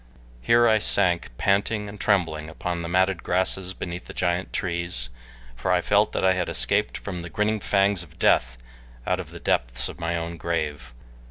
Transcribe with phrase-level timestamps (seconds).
[0.41, 5.09] Here I sank panting and trembling upon the matted grasses beneath the giant trees,
[5.55, 8.57] for I felt that I had escaped from the grinning fangs of death
[9.05, 10.91] out of the depths of my own grave.